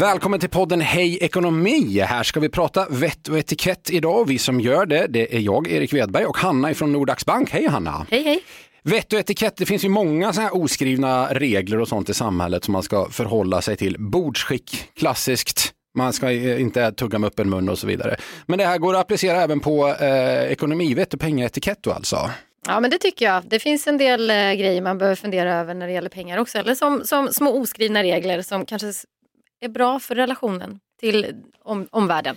Välkommen 0.00 0.40
till 0.40 0.48
podden 0.48 0.80
Hej 0.80 1.18
Ekonomi. 1.20 2.00
Här 2.00 2.22
ska 2.22 2.40
vi 2.40 2.48
prata 2.48 2.86
vett 2.90 3.28
och 3.28 3.38
etikett 3.38 3.90
idag. 3.90 4.28
Vi 4.28 4.38
som 4.38 4.60
gör 4.60 4.86
det, 4.86 5.06
det 5.06 5.36
är 5.36 5.40
jag, 5.40 5.70
Erik 5.70 5.92
Wedberg 5.92 6.26
och 6.26 6.36
Hanna 6.36 6.74
från 6.74 6.92
Nordax 6.92 7.26
Bank. 7.26 7.50
Hej 7.50 7.66
Hanna! 7.66 8.06
Hej 8.10 8.22
hej! 8.22 8.42
Vett 8.82 9.12
och 9.12 9.18
etikett, 9.18 9.56
det 9.56 9.66
finns 9.66 9.84
ju 9.84 9.88
många 9.88 10.32
såna 10.32 10.46
här 10.46 10.56
oskrivna 10.56 11.28
regler 11.34 11.80
och 11.80 11.88
sånt 11.88 12.08
i 12.08 12.14
samhället 12.14 12.64
som 12.64 12.72
man 12.72 12.82
ska 12.82 13.10
förhålla 13.10 13.62
sig 13.62 13.76
till. 13.76 13.96
Bordsskick, 13.98 14.88
klassiskt. 14.94 15.72
Man 15.96 16.12
ska 16.12 16.32
inte 16.32 16.92
tugga 16.92 17.18
med 17.18 17.28
öppen 17.28 17.50
mun 17.50 17.68
och 17.68 17.78
så 17.78 17.86
vidare. 17.86 18.16
Men 18.46 18.58
det 18.58 18.66
här 18.66 18.78
går 18.78 18.94
att 18.94 19.00
applicera 19.00 19.42
även 19.42 19.60
på 19.60 19.88
eh, 19.88 20.52
ekonomivett 20.52 21.14
och 21.14 21.20
pengaetikett 21.20 21.78
då 21.82 21.92
alltså. 21.92 22.30
Ja 22.66 22.80
men 22.80 22.90
det 22.90 22.98
tycker 22.98 23.24
jag. 23.24 23.42
Det 23.46 23.58
finns 23.58 23.86
en 23.86 23.98
del 23.98 24.30
eh, 24.30 24.36
grejer 24.36 24.82
man 24.82 24.98
behöver 24.98 25.16
fundera 25.16 25.54
över 25.54 25.74
när 25.74 25.86
det 25.86 25.92
gäller 25.92 26.08
pengar 26.08 26.38
också. 26.38 26.58
Eller 26.58 26.74
som, 26.74 27.04
som 27.04 27.28
små 27.28 27.60
oskrivna 27.60 28.02
regler 28.02 28.42
som 28.42 28.66
kanske 28.66 28.92
är 29.60 29.68
bra 29.68 30.00
för 30.00 30.14
relationen 30.14 30.80
till 31.00 31.26
om, 31.64 31.88
omvärlden. 31.90 32.36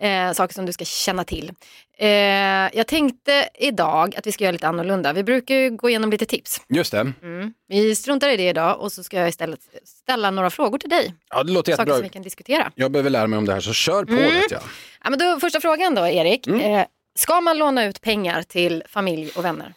Eh, 0.00 0.32
saker 0.32 0.54
som 0.54 0.66
du 0.66 0.72
ska 0.72 0.84
känna 0.84 1.24
till. 1.24 1.52
Eh, 1.98 2.08
jag 2.08 2.86
tänkte 2.86 3.48
idag 3.54 4.16
att 4.16 4.26
vi 4.26 4.32
ska 4.32 4.44
göra 4.44 4.52
lite 4.52 4.68
annorlunda. 4.68 5.12
Vi 5.12 5.22
brukar 5.22 5.54
ju 5.54 5.70
gå 5.70 5.88
igenom 5.88 6.10
lite 6.10 6.26
tips. 6.26 6.60
Just 6.68 6.92
det. 6.92 7.12
Mm. 7.22 7.54
Vi 7.68 7.94
struntar 7.96 8.28
i 8.28 8.36
det 8.36 8.48
idag 8.48 8.80
och 8.80 8.92
så 8.92 9.02
ska 9.04 9.16
jag 9.16 9.28
istället 9.28 9.60
ställa 9.84 10.30
några 10.30 10.50
frågor 10.50 10.78
till 10.78 10.90
dig. 10.90 11.14
Ja, 11.30 11.42
det 11.42 11.52
låter 11.52 11.72
Saker 11.72 11.82
jättebra. 11.82 11.94
som 11.96 12.02
vi 12.02 12.08
kan 12.08 12.22
diskutera. 12.22 12.72
Jag 12.74 12.90
behöver 12.90 13.10
lära 13.10 13.26
mig 13.26 13.36
om 13.38 13.44
det 13.46 13.52
här 13.52 13.60
så 13.60 13.72
kör 13.72 14.04
på 14.04 14.12
Mm. 14.12 14.24
vet 14.24 14.50
jag. 14.50 14.62
Ja, 15.04 15.10
men 15.10 15.18
då, 15.18 15.40
första 15.40 15.60
frågan 15.60 15.94
då 15.94 16.06
Erik. 16.06 16.46
Eh, 16.46 16.84
ska 17.18 17.40
man 17.40 17.58
låna 17.58 17.84
ut 17.84 18.00
pengar 18.00 18.42
till 18.42 18.82
familj 18.88 19.30
och 19.36 19.44
vänner? 19.44 19.74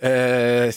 Eh, 0.00 0.08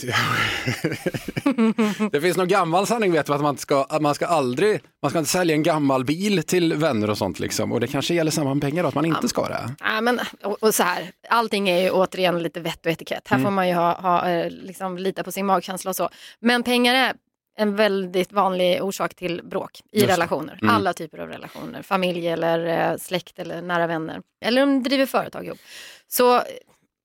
det 2.11 2.21
finns 2.21 2.37
någon 2.37 2.47
gammal 2.47 2.87
sanning 2.87 3.11
vet 3.11 3.25
du, 3.25 3.33
att 3.33 3.41
man 3.41 3.57
ska, 3.57 3.83
att 3.83 4.01
man 4.01 4.15
ska 4.15 4.25
aldrig, 4.25 4.81
man 5.01 5.09
ska 5.09 5.19
inte 5.19 5.31
sälja 5.31 5.55
en 5.55 5.63
gammal 5.63 6.05
bil 6.05 6.43
till 6.43 6.73
vänner 6.73 7.09
och 7.09 7.17
sånt 7.17 7.39
liksom. 7.39 7.71
Och 7.71 7.79
det 7.79 7.87
kanske 7.87 8.13
gäller 8.13 8.31
samma 8.31 8.53
med 8.53 8.61
pengar 8.61 8.83
då, 8.83 8.89
att 8.89 8.95
man 8.95 9.05
inte 9.05 9.27
ska 9.27 9.47
det. 9.47 9.75
Ja, 9.79 10.01
men, 10.01 10.19
och, 10.43 10.63
och 10.63 10.75
så 10.75 10.83
här, 10.83 11.11
allting 11.29 11.69
är 11.69 11.81
ju 11.81 11.89
återigen 11.89 12.43
lite 12.43 12.59
vett 12.59 12.85
och 12.85 12.91
etikett. 12.91 13.27
Här 13.27 13.39
får 13.39 13.51
man 13.51 13.67
ju 13.67 13.73
ha, 13.73 14.01
ha, 14.01 14.29
eh, 14.29 14.49
liksom, 14.49 14.97
lita 14.97 15.23
på 15.23 15.31
sin 15.31 15.45
magkänsla 15.45 15.89
och 15.89 15.95
så. 15.95 16.09
Men 16.39 16.63
pengar 16.63 16.95
är 16.95 17.13
en 17.57 17.75
väldigt 17.75 18.31
vanlig 18.31 18.83
orsak 18.83 19.13
till 19.13 19.41
bråk 19.43 19.81
i 19.91 19.99
Just 19.99 20.11
relationer. 20.11 20.59
Alla 20.69 20.93
typer 20.93 21.17
av 21.17 21.27
relationer. 21.27 21.81
Familj 21.81 22.27
eller 22.27 22.91
eh, 22.91 22.97
släkt 22.97 23.39
eller 23.39 23.61
nära 23.61 23.87
vänner. 23.87 24.21
Eller 24.45 24.63
om 24.63 24.83
de 24.83 24.89
driver 24.89 25.05
företag 25.05 25.45
ihop. 25.45 25.59
Så 26.07 26.41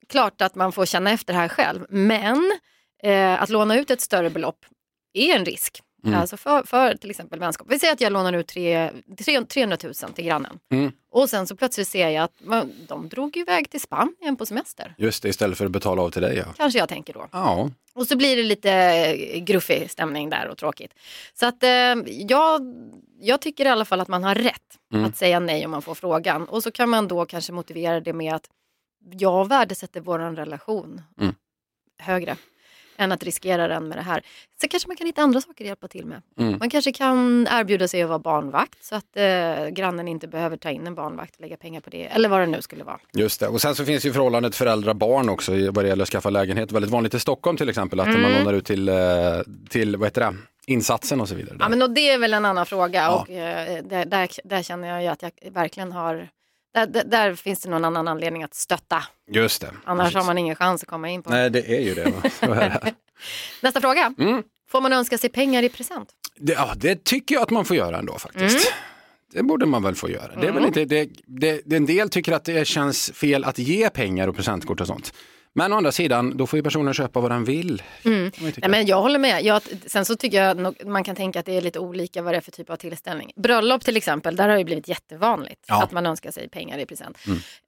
klart 0.09 0.43
att 0.43 0.55
man 0.55 0.73
får 0.73 0.87
känna 0.87 1.11
efter 1.11 1.35
här 1.35 1.49
själv. 1.49 1.87
Men 1.89 2.53
eh, 3.03 3.43
att 3.43 3.49
låna 3.49 3.79
ut 3.79 3.91
ett 3.91 4.01
större 4.01 4.31
belopp 4.31 4.65
är 5.12 5.37
en 5.37 5.45
risk. 5.45 5.83
Alltså 6.15 6.37
för, 6.37 6.62
för 6.62 6.95
till 6.95 7.11
exempel 7.11 7.39
vänskap. 7.41 7.67
Vi 7.71 7.79
säger 7.79 7.93
att 7.93 8.01
jag 8.01 8.12
lånar 8.12 8.33
ut 8.33 8.47
tre, 8.47 8.91
tre, 9.25 9.45
300 9.45 9.77
000 9.84 9.95
till 9.95 10.25
grannen. 10.25 10.59
Mm. 10.73 10.93
Och 11.11 11.31
sen 11.31 11.47
så 11.47 11.57
plötsligt 11.57 11.89
ser 11.89 12.09
jag 12.09 12.25
att 12.25 12.33
man, 12.41 12.73
de 12.89 13.09
drog 13.09 13.37
iväg 13.37 13.71
till 13.71 13.81
Spanien 13.81 14.37
på 14.39 14.47
semester. 14.47 14.94
Just 14.99 15.22
det, 15.22 15.28
istället 15.28 15.59
för 15.59 15.65
att 15.65 15.71
betala 15.71 16.03
av 16.03 16.11
till 16.11 16.23
dig 16.23 16.37
ja. 16.37 16.44
Kanske 16.56 16.78
jag 16.78 16.88
tänker 16.88 17.12
då. 17.12 17.28
Ja, 17.33 17.71
Och 17.94 18.06
så 18.06 18.17
blir 18.17 18.37
det 18.37 18.43
lite 18.43 18.71
eh, 18.73 19.41
gruffig 19.41 19.91
stämning 19.91 20.31
där 20.31 20.49
och 20.49 20.59
tråkigt. 20.59 20.94
Så 21.34 21.47
att 21.47 21.62
eh, 21.62 21.71
jag, 22.06 22.75
jag 23.21 23.41
tycker 23.41 23.65
i 23.65 23.69
alla 23.69 23.84
fall 23.84 24.00
att 24.00 24.09
man 24.09 24.25
har 24.25 24.34
rätt 24.34 24.78
att 25.06 25.17
säga 25.17 25.41
nej 25.41 25.65
om 25.65 25.71
man 25.71 25.83
får 25.83 25.94
frågan. 25.94 26.49
Och 26.49 26.62
så 26.62 26.71
kan 26.71 26.88
man 26.88 27.09
då 27.09 27.27
kanske 27.27 27.53
motivera 27.53 28.00
det 28.00 28.12
med 28.12 28.34
att 28.34 28.49
jag 29.11 29.49
värdesätter 29.49 30.00
vår 30.00 30.19
relation 30.19 31.03
Mm. 31.21 31.34
högre 31.99 32.37
än 32.99 33.12
att 33.12 33.22
riskera 33.22 33.69
den 33.69 33.89
med 33.89 33.99
det 33.99 34.03
här. 34.03 34.22
Så 34.61 34.69
kanske 34.69 34.89
man 34.89 34.97
kan 34.97 35.06
hitta 35.06 35.22
andra 35.22 35.41
saker 35.41 35.65
att 35.65 35.69
hjälpa 35.69 35.89
till 35.89 36.06
med. 36.06 36.22
Mm. 36.39 36.59
Man 36.59 36.71
kanske 36.71 36.93
kan 36.93 37.47
erbjuda 37.50 37.89
sig 37.89 38.03
att 38.03 38.09
vara 38.09 38.19
barnvakt 38.19 38.84
så 38.84 38.94
att 38.94 39.17
eh, 39.17 39.67
grannen 39.69 40.09
inte 40.09 40.28
behöver 40.28 40.56
ta 40.56 40.71
in 40.71 40.87
en 40.87 40.94
barnvakt 40.94 41.34
och 41.34 41.41
lägga 41.41 41.56
pengar 41.56 41.81
på 41.81 41.91
det. 41.91 42.05
Eller 42.06 42.28
vad 42.28 42.41
det 42.41 42.47
nu 42.47 42.62
skulle 42.62 42.84
vara. 42.84 42.99
just 43.12 43.41
det. 43.41 43.49
Och 43.49 43.61
sen 43.61 43.75
så 43.75 43.84
finns 43.84 44.06
ju 44.06 44.12
förhållandet 44.12 44.55
föräldrar-barn 44.55 45.28
också 45.28 45.53
vad 45.53 45.84
det 45.84 45.88
gäller 45.88 46.03
att 46.03 46.09
skaffa 46.09 46.31
lägenhet. 46.31 46.73
Väldigt 46.73 46.91
vanligt 46.91 47.15
i 47.15 47.21
Stockholm 47.21 47.56
till 47.56 47.69
exempel 47.69 48.00
att 48.00 48.06
Mm. 48.06 48.23
man 48.23 48.33
lånar 48.33 48.53
ut 48.53 48.65
till, 48.65 48.88
eh, 48.88 48.94
till 49.69 49.97
vad 49.97 50.06
heter 50.06 50.21
det, 50.21 50.34
insatsen 50.67 51.21
och 51.21 51.28
så 51.28 51.34
vidare. 51.34 51.56
Ja, 51.61 51.69
men 51.69 51.83
och 51.83 51.91
det 51.91 52.11
är 52.11 52.19
väl 52.19 52.34
en 52.34 52.44
annan 52.44 52.67
fråga 52.67 53.03
Ja. 53.03 53.21
och 53.21 53.31
eh, 53.31 53.84
där, 53.84 54.05
där, 54.05 54.28
där 54.44 54.62
känner 54.62 54.88
jag 54.88 55.03
ju 55.03 55.09
att 55.09 55.23
jag 55.23 55.31
verkligen 55.50 55.93
har 55.93 56.28
där, 56.84 57.04
där, 57.04 57.34
finns 57.34 57.60
det 57.60 57.70
någon 57.70 57.84
annan 57.84 58.09
anledning 58.09 58.42
att 58.42 58.54
stötta. 58.54 59.04
Just 59.31 59.60
det. 59.60 59.70
Annars 59.84 60.04
Precis. 60.04 60.16
har 60.16 60.26
man 60.26 60.38
ingen 60.38 60.56
chans 60.56 60.82
att 60.82 60.88
komma 60.88 61.09
in 61.09 61.22
på. 61.22 61.31
Nej, 61.31 61.50
det 61.50 61.76
är 61.76 61.81
ju 61.81 61.94
det. 62.41 62.94
Nästa 63.62 63.81
fråga. 63.81 64.14
Mm. 64.19 64.42
Får 64.70 64.81
man 64.81 64.92
önska 64.92 65.19
sig 65.19 65.31
pengar 65.31 65.62
i 65.62 65.69
present? 65.69 66.09
Det, 66.38 66.53
ja, 66.53 66.72
det 66.76 67.04
tycker 67.04 67.34
jag 67.34 67.42
att 67.42 67.50
man 67.50 67.64
får 67.64 67.76
göra 67.76 67.98
ändå 67.98 68.19
faktiskt. 68.19 68.69
Mm. 68.69 68.78
Det 69.32 69.42
borde 69.42 69.66
man 69.66 69.82
väl 69.82 69.94
få 69.94 70.10
göra. 70.10 70.41
Det 70.41 70.47
är 70.47 70.53
väl 70.53 70.64
inte, 70.64 70.84
det, 70.84 71.09
det, 71.26 71.60
det, 71.64 71.76
en 71.76 71.87
del 71.87 72.09
tycker 72.09 72.32
att 72.32 72.44
det 72.44 72.66
känns 72.66 73.10
fel 73.14 73.44
att 73.44 73.58
ge 73.58 73.91
pengar 73.91 74.28
och 74.28 74.37
presentkort 74.37 74.81
och 74.81 74.87
sånt. 74.87 75.12
Men 75.56 75.72
å 75.72 75.77
andra 75.77 75.93
sidan, 75.93 76.37
då 76.37 76.47
får 76.47 76.56
ju 76.56 76.62
personen 76.62 76.94
köpa 76.94 77.21
vad 77.21 77.31
den 77.31 77.44
vill. 77.44 77.83
Mm. 78.05 78.31
Nej, 78.41 78.69
men 78.69 78.87
jag 78.87 79.03
håller 79.03 79.19
med. 79.19 79.44
Jag, 79.44 79.62
sen 79.87 80.05
så 80.05 80.17
tycker 80.17 80.43
jag 80.44 80.56
nog, 80.56 80.87
man 80.87 81.05
kan 81.05 81.17
tänka 81.17 81.41
att 81.41 81.47
det 81.47 81.56
är 81.56 81.61
lite 81.61 81.78
olika 81.78 82.22
vad 82.22 82.33
det 82.34 82.37
är 82.37 82.41
för 82.41 82.50
typ 82.50 82.71
av 82.71 82.77
tillställning. 82.77 83.33
Bröllop 83.37 83.84
till 83.84 83.97
exempel, 83.97 84.37
där 84.37 84.49
har 84.49 84.56
det 84.56 84.65
blivit 84.65 84.89
jättevanligt 84.89 85.65
Ja. 85.69 85.83
att 85.83 85.93
man 85.93 86.06
önskar 86.06 86.31
sig 86.31 86.49
pengar 86.49 86.78
i 86.78 86.87
present. 86.87 87.19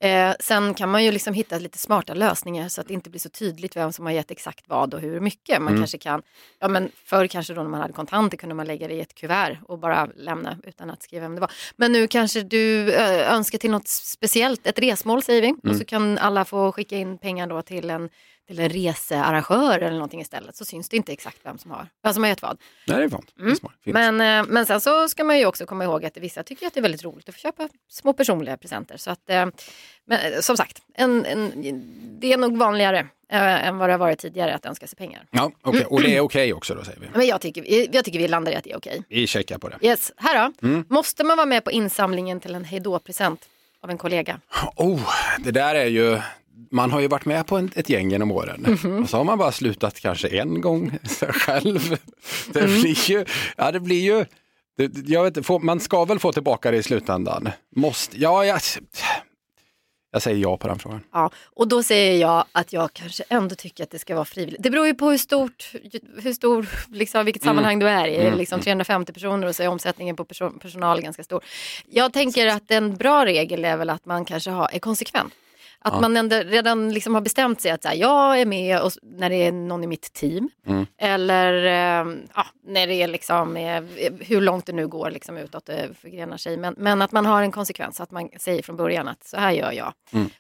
Eh, 0.01 0.33
sen 0.41 0.75
kan 0.75 0.89
man 0.91 1.05
ju 1.05 1.13
liksom 1.13 1.35
hitta 1.35 1.59
lite 1.59 1.79
smarta 1.79 2.15
lösningar 2.15 2.69
så 2.69 2.81
att 2.81 2.89
det 2.89 2.95
inte 2.95 3.11
blir 3.11 3.21
så 3.21 3.29
tydligt 3.29 3.77
vem 3.77 3.93
som 3.93 4.07
har 4.07 4.13
gett 4.13 4.31
exakt 4.31 4.65
vad 4.69 4.95
och 4.95 5.01
hur 5.01 5.21
mycket. 5.21 5.63
Man 5.63 5.77
kanske 5.77 5.99
kan, 5.99 6.23
ja 6.61 6.69
men 6.69 6.91
förr 7.05 7.27
kanske 7.27 7.55
då 7.55 7.63
när 7.63 7.71
man 7.71 7.81
hade 7.81 7.93
kontanter 7.93 8.37
kunde 8.37 8.55
man 8.55 8.67
lägga 8.67 8.89
det 8.89 8.95
i 8.95 9.01
ett 9.01 9.15
kuvert 9.15 9.59
och 9.69 9.79
bara 9.79 10.09
lämna 10.17 10.57
utan 10.67 10.91
att 10.91 11.03
skriva 11.03 11.23
vem 11.23 11.35
det 11.35 11.41
var. 11.41 11.51
Men 11.77 11.93
nu 11.93 12.07
kanske 12.07 12.43
du 12.43 12.93
eh, 12.93 13.33
önskar 13.35 13.59
till 13.59 13.71
något 13.71 13.89
speciellt, 13.89 14.67
ett 14.67 14.79
resmål 14.79 15.23
säger 15.23 15.43
vi. 15.43 15.71
Och 15.71 15.77
så 15.77 15.85
kan 15.85 16.19
alla 16.19 16.45
få 16.45 16.73
skicka 16.73 16.97
in 16.97 17.19
pengar 17.19 17.47
då 17.47 17.63
till 17.63 17.78
en 17.85 18.09
till 18.47 18.59
en 18.61 18.69
researrangör 18.69 19.79
eller 19.79 19.91
någonting 19.97 20.21
istället 20.21 20.57
så 20.57 20.65
syns 20.65 20.89
det 20.89 20.97
inte 20.97 21.13
exakt 21.13 21.37
vem 21.43 21.59
som 21.59 21.71
har, 21.71 21.87
vem 22.03 22.15
som 22.15 22.23
har 22.23 22.29
gett 22.31 22.43
vad. 22.43 22.59
Nej, 22.87 22.99
det 22.99 23.05
är 23.05 23.09
smart. 23.09 23.25
Fint. 23.85 23.95
Men, 23.95 24.21
eh, 24.21 24.47
men 24.53 24.67
sen 24.67 24.81
så 24.81 25.09
ska 25.09 25.25
man 25.25 25.39
ju 25.39 25.47
också 25.47 25.67
komma 25.67 25.85
ihåg 25.85 26.05
att 26.05 26.17
vissa 26.17 26.43
tycker 26.43 26.67
att 26.67 26.75
det 26.75 26.81
är 26.81 26.83
väldigt 26.83 27.05
roligt 27.05 27.29
att 27.29 27.35
få 27.35 27.39
köpa 27.41 27.69
små 27.89 28.13
personliga 28.13 28.57
presenter. 28.57 28.97
Så 28.97 29.11
att, 29.11 29.31
eh, 29.31 29.47
men 30.07 30.33
eh, 30.33 30.41
som 30.41 30.57
sagt, 30.57 30.83
en, 30.95 31.27
en, 31.27 31.53
det 32.21 32.33
är 32.33 32.37
nog 32.37 32.57
vanligare 32.59 33.07
än 33.31 33.79
vad 33.79 33.89
det 33.89 33.93
har 33.93 33.99
varit 33.99 34.19
tidigare 34.19 34.55
att 34.55 34.67
önska 34.67 34.87
sig 34.87 34.97
pengar. 34.97 35.27
Ja, 35.31 35.53
okej. 35.63 35.85
Och 35.85 36.03
det 36.03 36.17
är 36.17 36.21
okej 36.21 36.53
också 36.53 36.75
då 36.75 36.85
säger 36.85 37.01
vi. 37.01 37.07
Men 37.15 37.27
jag 37.27 37.41
tycker, 37.41 37.63
vi- 37.63 37.89
jag 37.93 38.05
tycker 38.05 38.19
vi 38.19 38.29
landar 38.29 38.53
i 38.53 38.57
att 38.57 38.65
det 38.65 38.73
är 38.73 38.77
okej. 38.79 39.03
Vi 39.09 39.27
checkar 39.27 39.59
på 39.59 39.69
det. 39.69 39.79
Yes, 39.81 40.13
här 40.17 40.53
då. 40.61 40.85
Måste 40.89 41.25
man 41.25 41.37
vara 41.37 41.47
med 41.47 41.65
på 41.65 41.71
insamlingen 41.71 42.41
till 42.41 42.55
en 42.55 42.65
hejdå-present 42.65 43.49
av 43.81 43.91
en 43.91 43.99
kollega? 43.99 44.41
Oh, 44.77 45.11
det 45.39 45.51
där 45.51 45.75
är 45.75 45.87
ju, 45.87 46.21
man 46.71 46.91
har 46.91 47.01
ju 47.01 47.09
varit 47.09 47.25
med 47.25 47.47
på 47.47 47.69
ett 47.75 47.89
gäng 47.89 48.11
genom 48.11 48.33
åren. 48.33 48.65
Mhm. 48.83 49.03
Och 49.03 49.11
så 49.11 49.17
har 49.17 49.25
man 49.25 49.39
bara 49.39 49.53
slutat 49.53 50.01
kanske 50.01 50.29
en 50.29 50.61
gång 50.61 50.99
själv. 51.21 51.97
Det 52.53 52.61
Mm. 52.61 52.81
blir 52.81 53.11
ju, 53.11 53.25
ja 53.57 53.73
det 53.73 53.81
blir 53.81 54.01
ju, 54.01 54.25
det, 54.77 55.09
jag 55.09 55.23
vet, 55.25 55.37
inte, 55.37 55.59
man 55.63 55.81
ska 55.81 56.05
väl 56.05 56.19
få 56.19 56.33
tillbaka 56.33 56.71
det 56.71 56.77
i 56.77 56.83
slutändan. 56.83 57.49
Måste, 57.77 58.19
ja, 58.21 58.45
jag, 58.45 58.61
jag 60.13 60.23
säger 60.23 60.39
ja 60.39 60.57
på 60.57 60.69
den 60.69 60.79
frågan. 60.79 61.01
Ja, 61.13 61.31
och 61.57 61.69
då 61.69 61.83
säger 61.83 62.21
jag 62.21 62.45
att 62.53 62.73
jag 62.73 62.93
kanske 62.93 63.25
ändå 63.29 63.55
tycker 63.55 63.85
att 63.85 63.91
det 63.91 63.99
ska 63.99 64.15
vara 64.15 64.25
frivilligt. 64.25 64.63
Det 64.63 64.71
beror 64.71 64.87
ju 64.87 64.95
på 64.95 65.11
hur 65.11 65.19
stort, 65.19 65.73
hur 66.23 66.33
stor, 66.33 66.69
liksom, 66.89 67.25
vilket 67.25 67.43
sammanhang 67.43 67.79
du 67.79 67.89
är 67.89 68.07
i. 68.09 68.17
Det 68.17 68.35
liksom 68.37 68.61
350 68.61 69.13
personer 69.13 69.47
och 69.47 69.57
så 69.57 69.63
är 69.63 69.69
omsättningen 69.69 70.17
på 70.17 70.25
person, 70.25 70.59
personal 70.59 71.01
ganska 71.01 71.25
stor. 71.25 71.45
Jag 71.91 72.13
tänker 72.13 72.47
att 72.47 72.71
en 72.71 72.97
bra 72.97 73.27
regel 73.27 73.65
är 73.65 73.77
väl 73.77 73.91
att 73.91 74.07
man 74.07 74.25
kanske 74.25 74.51
har, 74.51 74.69
är 74.73 74.79
konsekvent. 74.79 75.33
Att 75.81 76.01
man 76.01 76.17
ändå 76.17 76.37
redan 76.37 76.93
liksom 76.93 77.15
har 77.15 77.21
bestämt 77.21 77.61
sig 77.61 77.71
att 77.71 77.85
här, 77.85 77.95
jag 77.95 78.41
är 78.41 78.47
med 78.47 78.81
och, 78.81 78.93
när 79.03 79.31
det 79.31 79.37
är 79.37 79.53
någon 79.53 79.85
i 79.85 79.87
mitt 79.87 80.13
team. 80.13 80.51
Eller 80.99 81.53
eh, 81.65 82.15
ja, 82.35 82.47
när 82.65 82.87
det 82.87 82.95
är 82.95 83.09
liksom, 83.09 83.57
eh, 83.57 83.83
hur 84.21 84.41
långt 84.41 84.67
det 84.67 84.73
nu 84.73 84.89
går 84.89 85.11
liksom 85.11 85.37
utåt 85.37 85.67
det 85.67 85.89
förgrenar 86.01 86.37
sig. 86.37 86.57
Men, 86.57 86.75
men 86.79 87.03
att 87.03 87.13
man 87.13 87.27
har 87.27 87.43
en 87.43 87.53
konsekvens, 87.53 88.01
att 88.01 88.11
man 88.11 88.29
säger 88.39 88.63
från 88.63 88.77
början 88.77 89.09
att 89.09 89.25
så 89.29 89.37
här 89.37 89.53
gör 89.53 89.73
jag. 89.73 89.93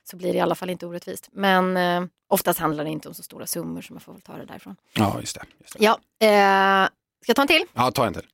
Så 0.04 0.16
blir 0.16 0.32
det 0.32 0.38
i 0.38 0.40
alla 0.40 0.54
fall 0.54 0.70
inte 0.70 0.86
orättvist. 0.86 1.28
Men 1.32 1.76
eh, 1.76 2.04
oftast 2.28 2.58
handlar 2.60 2.84
det 2.84 2.90
inte 2.90 3.08
om 3.08 3.14
så 3.14 3.22
stora 3.22 3.46
summor 3.46 3.80
så 3.82 3.92
man 3.92 4.00
får 4.00 4.12
väl 4.12 4.22
ta 4.22 4.32
det 4.36 4.44
därifrån. 4.44 4.76
Ja, 4.92 5.16
just 5.20 5.34
det. 5.34 5.42
Just 5.60 5.78
det. 5.78 5.84
Ja, 5.84 5.98
eh, 6.26 6.88
Ska 7.22 7.30
jag 7.30 7.36
ta 7.36 7.42
en 7.42 7.48
till? 7.48 7.64
Ja, 7.74 7.90
ta 7.90 8.06
en 8.06 8.14
till. 8.14 8.26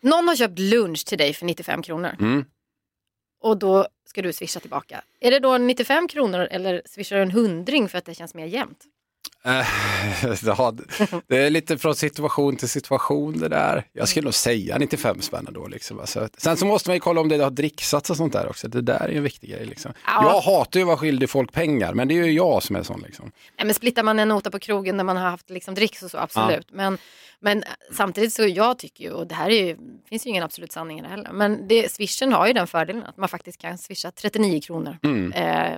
Någon 0.00 0.28
har 0.28 0.36
köpt 0.36 0.58
lunch 0.58 1.06
till 1.06 1.18
dig 1.18 1.34
för 1.34 1.46
95 1.46 1.82
kronor. 1.82 2.16
Och 3.40 3.58
då 3.58 3.86
ska 4.04 4.22
du 4.22 4.32
swisha 4.32 4.60
tillbaka. 4.60 5.02
Är 5.20 5.30
det 5.30 5.38
då 5.38 5.58
95 5.58 6.08
kronor 6.08 6.40
eller 6.50 6.82
swishar 6.84 7.16
du 7.16 7.22
en 7.22 7.30
hundring 7.30 7.88
för 7.88 7.98
att 7.98 8.04
det 8.04 8.14
känns 8.14 8.34
mer 8.34 8.46
jämnt? 8.46 8.84
Eh, 9.44 9.66
ja, 10.44 10.74
det 11.26 11.36
är 11.36 11.50
lite 11.50 11.78
från 11.78 11.94
situation 11.94 12.56
till 12.56 12.68
situation 12.68 13.38
det 13.38 13.48
där. 13.48 13.84
Jag 13.92 14.08
skulle 14.08 14.24
nog 14.24 14.34
säga 14.34 14.78
95 14.78 15.20
spänn 15.20 15.48
då. 15.50 15.66
Liksom. 15.66 16.00
Alltså, 16.00 16.28
sen 16.36 16.56
så 16.56 16.66
måste 16.66 16.88
man 16.88 16.96
ju 16.96 17.00
kolla 17.00 17.20
om 17.20 17.28
det 17.28 17.36
har 17.36 17.50
dricksats 17.50 18.10
och 18.10 18.16
sånt 18.16 18.32
där 18.32 18.48
också. 18.48 18.68
Det 18.68 18.82
där 18.82 19.00
är 19.00 19.08
ju 19.08 19.16
en 19.16 19.22
viktig 19.22 19.50
grej. 19.50 19.66
Liksom. 19.66 19.92
Ja. 20.06 20.32
Jag 20.32 20.40
hatar 20.40 20.80
ju 20.80 20.84
att 20.84 20.86
vara 20.86 20.96
skyldig 20.96 21.30
folk 21.30 21.52
pengar, 21.52 21.94
men 21.94 22.08
det 22.08 22.14
är 22.14 22.24
ju 22.24 22.32
jag 22.32 22.62
som 22.62 22.76
är 22.76 22.82
sån. 22.82 23.02
Liksom. 23.06 23.32
Nej, 23.56 23.66
men 23.66 23.74
splittar 23.74 24.02
man 24.02 24.18
en 24.18 24.28
nota 24.28 24.50
på 24.50 24.58
krogen 24.58 24.96
när 24.96 25.04
man 25.04 25.16
har 25.16 25.30
haft 25.30 25.50
liksom 25.50 25.74
dricks 25.74 26.02
och 26.02 26.10
så, 26.10 26.18
absolut. 26.18 26.68
Men, 26.72 26.98
men 27.40 27.64
samtidigt 27.92 28.32
så 28.32 28.46
jag 28.46 28.78
tycker 28.78 29.04
ju, 29.04 29.10
och 29.10 29.26
det 29.26 29.34
här 29.34 29.50
är 29.50 29.66
ju, 29.66 29.76
finns 30.08 30.26
ju 30.26 30.30
ingen 30.30 30.44
absolut 30.44 30.72
sanning 30.72 30.98
i 30.98 31.02
det 31.02 31.08
heller, 31.08 31.32
men 31.32 31.68
det, 31.68 31.92
swishen 31.92 32.32
har 32.32 32.46
ju 32.46 32.52
den 32.52 32.66
fördelen 32.66 33.02
att 33.02 33.16
man 33.16 33.28
faktiskt 33.28 33.60
kan 33.60 33.78
swisha 33.78 34.10
39 34.10 34.60
kronor. 34.60 34.98
Eh, 35.34 35.72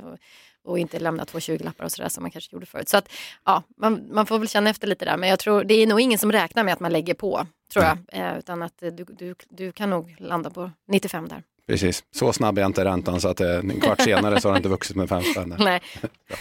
och 0.65 0.79
inte 0.79 0.99
lämna 0.99 1.25
två 1.25 1.39
20-lappar 1.39 1.85
och 1.85 1.93
sådär 1.93 2.09
som 2.09 2.23
man 2.23 2.31
kanske 2.31 2.55
gjorde 2.57 2.67
förut. 2.67 2.89
Så 2.89 2.97
att, 2.97 3.13
ja, 3.45 3.63
man, 3.77 4.09
man 4.11 4.27
får 4.27 4.39
väl 4.39 4.49
känna 4.49 4.71
efter 4.71 4.89
lite 4.89 5.05
där. 5.05 5.17
Men 5.17 5.29
jag 5.29 5.39
tror 5.39 5.65
det 5.65 5.75
är 5.75 5.87
nog 5.87 6.01
ingen 6.01 6.19
som 6.19 6.33
räknar 6.33 6.65
med 6.65 6.75
att 6.75 6.81
man 6.81 6.93
lägger 6.93 7.15
på, 7.15 7.47
tror 7.73 7.85
jag. 7.85 7.99
Eh, 8.13 8.39
utan 8.39 8.63
att 8.63 8.83
eh, 8.83 8.91
du, 8.91 9.05
du, 9.05 9.35
du 9.49 9.73
kan 9.73 9.91
nog 9.91 10.17
landa 10.19 10.51
på 10.51 10.71
95 10.89 11.29
där. 11.29 11.43
Precis, 11.67 12.05
så 12.11 12.33
snabb 12.33 12.59
är 12.59 12.67
inte 12.67 12.85
räntan 12.85 13.21
så 13.21 13.29
att 13.29 13.41
eh, 13.41 13.51
en 13.51 13.81
kvart 13.81 14.01
senare 14.01 14.41
så 14.41 14.49
har 14.49 14.53
det 14.53 14.57
inte 14.57 14.69
vuxit 14.69 14.97
med 14.97 15.09
fem 15.09 15.23
spänn. 15.23 15.57
Nej. 15.59 15.81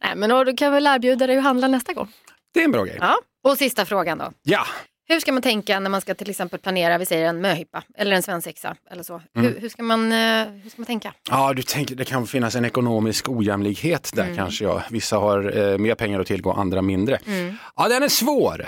Nej, 0.00 0.16
men 0.16 0.30
då, 0.30 0.44
du 0.44 0.56
kan 0.56 0.72
väl 0.72 0.86
erbjuda 0.86 1.26
dig 1.26 1.38
att 1.38 1.44
handla 1.44 1.68
nästa 1.68 1.92
gång. 1.92 2.12
Det 2.54 2.60
är 2.60 2.64
en 2.64 2.72
bra 2.72 2.84
grej. 2.84 2.98
Ja. 3.00 3.18
Och 3.44 3.58
sista 3.58 3.84
frågan 3.84 4.18
då. 4.18 4.32
Ja, 4.42 4.66
Hur 5.10 5.20
ska 5.20 5.32
man 5.32 5.42
tänka 5.42 5.80
när 5.80 5.90
man 5.90 6.00
ska 6.00 6.14
till 6.14 6.30
exempel 6.30 6.58
planera, 6.60 6.98
vi 6.98 7.06
säger 7.06 7.26
en 7.28 7.40
möhippa 7.40 7.82
eller 7.94 8.16
en 8.16 8.22
svensexa 8.22 8.76
eller 8.90 9.02
så. 9.02 9.14
Mm. 9.36 9.52
Hur, 9.52 9.60
hur, 9.60 9.68
ska 9.68 9.82
man, 9.82 10.12
eh, 10.12 10.46
hur 10.62 10.70
ska 10.70 10.80
man 10.80 10.86
tänka? 10.86 11.14
Ja, 11.30 11.52
du 11.52 11.62
tänker 11.62 11.94
det 11.94 12.04
kan 12.04 12.26
finnas 12.26 12.54
en 12.54 12.64
ekonomisk 12.64 13.28
ojämlikhet 13.28 14.10
Mm. 14.12 14.28
där 14.28 14.36
kanske. 14.36 14.64
Ja. 14.64 14.82
Vissa 14.90 15.16
har 15.16 15.58
eh, 15.58 15.78
mer 15.78 15.94
pengar 15.94 16.20
att 16.20 16.26
tillgå, 16.26 16.52
andra 16.52 16.82
mindre. 16.82 17.18
Mm. 17.26 17.56
Ja, 17.76 17.88
den 17.88 18.02
är 18.02 18.08
svår. 18.08 18.66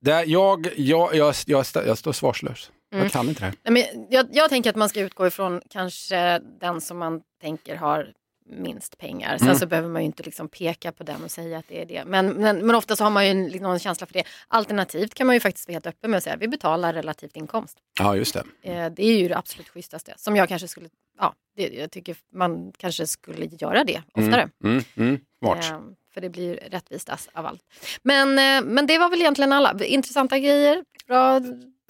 Där 0.00 0.24
jag, 0.26 0.68
jag, 0.76 1.14
jag, 1.14 1.34
jag, 1.46 1.64
jag 1.86 1.98
står 1.98 2.12
svarslös. 2.12 2.70
Mm. 2.92 3.02
Jag 3.04 3.12
kan 3.12 3.28
inte 3.28 3.40
det 3.40 3.44
här. 3.46 3.54
Nej, 3.64 3.72
men 3.94 4.06
jag, 4.10 4.26
jag 4.32 4.48
tänker 4.50 4.70
att 4.70 4.76
man 4.76 4.88
ska 4.88 5.00
utgå 5.00 5.26
ifrån 5.26 5.60
kanske 5.70 6.38
den 6.60 6.80
som 6.80 6.98
man 6.98 7.20
tänker 7.42 7.76
har 7.76 8.06
minst 8.50 8.98
pengar. 8.98 9.38
Sen 9.38 9.46
Mm. 9.46 9.58
så 9.58 9.66
behöver 9.66 9.88
man 9.88 10.02
ju 10.02 10.06
inte 10.06 10.22
liksom 10.22 10.48
peka 10.48 10.92
på 10.92 11.02
den 11.04 11.24
och 11.24 11.30
säga 11.30 11.58
att 11.58 11.64
det 11.68 11.82
är 11.82 11.86
det. 11.86 12.04
Men, 12.06 12.26
men, 12.32 12.66
men 12.66 12.74
ofta 12.76 12.96
så 12.96 13.04
har 13.04 13.10
man 13.10 13.24
ju 13.24 13.30
en, 13.30 13.46
någon 13.46 13.78
känsla 13.78 14.06
för 14.06 14.14
det. 14.14 14.24
Alternativt 14.48 15.14
kan 15.14 15.26
man 15.26 15.36
ju 15.36 15.40
faktiskt 15.40 15.68
vara 15.68 15.74
helt 15.74 15.86
öppen 15.86 16.10
med 16.10 16.18
att 16.18 16.24
säga 16.24 16.34
att 16.36 16.42
vi 16.42 16.48
betalar 16.48 16.92
relativt 16.92 17.36
inkomst. 17.36 17.78
Ja, 17.98 18.16
just 18.16 18.34
det. 18.34 18.44
Eh, 18.72 18.90
det 18.90 19.04
är 19.04 19.18
ju 19.18 19.28
det 19.28 19.36
absolut 19.36 19.68
schysstaste. 19.68 20.12
Som 20.16 20.36
jag 20.36 20.48
kanske 20.48 20.68
skulle, 20.68 20.88
ja, 21.18 21.34
det, 21.56 21.68
jag 21.68 21.90
tycker 21.90 22.16
man 22.34 22.72
kanske 22.78 23.06
skulle 23.06 23.46
göra 23.46 23.84
det 23.84 24.02
oftare. 24.14 24.48
Mm, 24.64 24.84
mm. 24.96 25.20
Eh, 25.44 25.80
för 26.14 26.20
det 26.20 26.28
blir 26.30 26.54
rättvisast 26.70 27.28
av 27.32 27.46
allt. 27.46 27.62
Men, 28.02 28.28
eh, 28.38 28.70
men 28.70 28.86
det 28.86 28.98
var 28.98 29.08
väl 29.10 29.20
egentligen 29.20 29.52
alla. 29.52 29.84
Intressanta 29.84 30.38
grejer. 30.38 30.84
Bra. 31.06 31.40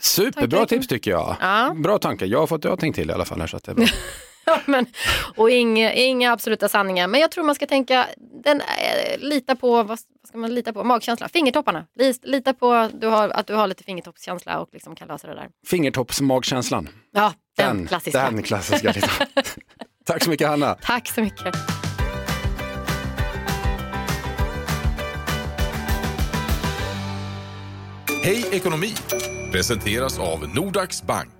Superbra 0.02 0.58
tankar. 0.58 0.66
tips 0.66 0.86
tycker 0.88 1.10
jag. 1.10 1.36
Ja. 1.40 1.74
Bra 1.76 1.98
tankar. 1.98 2.26
Jag 2.26 2.38
har 2.38 2.46
fått 2.46 2.64
jag 2.64 2.78
tänkt 2.80 2.94
till 2.96 3.10
i 3.10 3.12
alla 3.12 3.24
fall. 3.24 3.40
Här, 3.40 3.46
så 3.46 3.56
att 3.56 3.64
det 3.64 3.70
är 3.72 3.74
bra. 3.74 3.86
men, 4.66 4.86
och 5.36 5.50
inga, 5.50 5.92
inga 5.92 6.32
absoluta 6.32 6.68
sanningar. 6.68 7.08
Men 7.08 7.20
jag 7.20 7.30
tror 7.30 7.44
man 7.44 7.54
ska 7.54 7.66
tänka, 7.66 8.06
den, 8.44 8.60
eh, 8.60 9.18
lita 9.18 9.56
på, 9.56 9.82
vad, 9.82 9.98
ska 10.28 10.38
man 10.38 10.54
lita 10.54 10.72
på? 10.72 10.84
Magkänsla, 10.84 11.28
fingertopparna. 11.28 11.86
Lita 12.22 12.54
på 12.54 12.88
du 12.94 13.06
har, 13.06 13.28
att 13.28 13.46
du 13.46 13.54
har 13.54 13.66
lite 13.66 13.84
fingertoppskänsla 13.84 14.60
och 14.60 14.68
liksom 14.72 14.94
kan 14.94 15.08
lösa 15.08 15.26
det 15.26 15.34
där. 15.34 15.48
Fingertoppsmagkänslan. 15.66 16.88
Ja, 17.12 17.32
den, 17.56 17.86
klassiska. 17.86 18.30
Den 18.30 18.42
klassiska. 18.42 18.92
liksom. 18.92 19.26
Tack 20.04 20.24
så 20.24 20.30
mycket 20.30 20.48
Hanna. 20.48 20.74
Tack 20.74 21.08
så 21.08 21.20
mycket. 21.20 21.54
Hej 28.22 28.44
ekonomi 28.52 28.94
presenteras 29.52 30.18
av 30.18 30.48
Nordax 30.54 31.02
Bank. 31.02 31.39